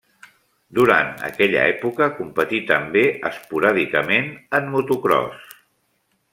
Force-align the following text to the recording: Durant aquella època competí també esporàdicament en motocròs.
Durant 0.77 1.11
aquella 1.27 1.65
època 1.73 2.07
competí 2.21 2.63
també 2.73 3.05
esporàdicament 3.31 4.33
en 4.61 4.73
motocròs. 4.77 5.49